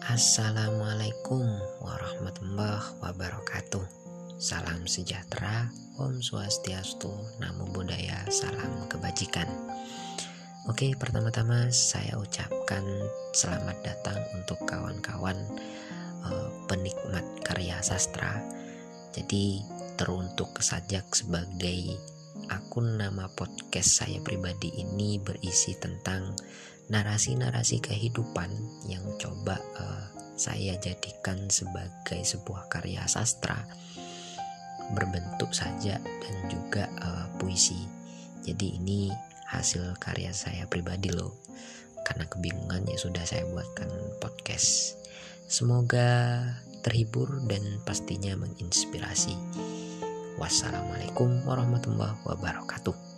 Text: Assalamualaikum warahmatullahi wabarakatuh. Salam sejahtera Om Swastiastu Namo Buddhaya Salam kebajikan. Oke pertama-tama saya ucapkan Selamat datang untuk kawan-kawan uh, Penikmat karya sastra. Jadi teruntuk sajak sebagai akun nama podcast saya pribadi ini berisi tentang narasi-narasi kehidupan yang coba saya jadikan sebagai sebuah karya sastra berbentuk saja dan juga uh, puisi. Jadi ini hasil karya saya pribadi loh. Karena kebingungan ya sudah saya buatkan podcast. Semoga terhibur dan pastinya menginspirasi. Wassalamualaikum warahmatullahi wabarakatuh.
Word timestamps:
Assalamualaikum 0.00 1.44
warahmatullahi 1.84 3.04
wabarakatuh. 3.04 3.84
Salam 4.40 4.88
sejahtera 4.88 5.68
Om 6.00 6.24
Swastiastu 6.24 7.12
Namo 7.36 7.68
Buddhaya 7.68 8.24
Salam 8.32 8.88
kebajikan. 8.88 9.44
Oke 10.72 10.96
pertama-tama 10.96 11.68
saya 11.68 12.16
ucapkan 12.16 12.80
Selamat 13.36 13.76
datang 13.84 14.16
untuk 14.40 14.64
kawan-kawan 14.64 15.36
uh, 16.24 16.48
Penikmat 16.64 17.44
karya 17.44 17.76
sastra. 17.84 18.40
Jadi 19.12 19.60
teruntuk 20.00 20.64
sajak 20.64 21.12
sebagai 21.12 22.00
akun 22.48 22.96
nama 22.96 23.28
podcast 23.36 24.00
saya 24.00 24.16
pribadi 24.24 24.72
ini 24.80 25.20
berisi 25.20 25.76
tentang 25.76 26.32
narasi-narasi 26.88 27.84
kehidupan 27.84 28.48
yang 28.88 29.04
coba 29.20 29.59
saya 30.40 30.80
jadikan 30.80 31.36
sebagai 31.52 32.24
sebuah 32.24 32.72
karya 32.72 33.04
sastra 33.04 33.60
berbentuk 34.96 35.52
saja 35.52 36.00
dan 36.00 36.36
juga 36.48 36.88
uh, 37.04 37.28
puisi. 37.36 37.84
Jadi 38.40 38.80
ini 38.80 39.12
hasil 39.52 40.00
karya 40.00 40.32
saya 40.32 40.64
pribadi 40.64 41.12
loh. 41.12 41.36
Karena 42.08 42.24
kebingungan 42.24 42.88
ya 42.88 42.96
sudah 42.96 43.22
saya 43.28 43.44
buatkan 43.52 43.92
podcast. 44.16 44.96
Semoga 45.44 46.40
terhibur 46.80 47.44
dan 47.44 47.60
pastinya 47.84 48.32
menginspirasi. 48.40 49.36
Wassalamualaikum 50.40 51.44
warahmatullahi 51.44 52.16
wabarakatuh. 52.24 53.09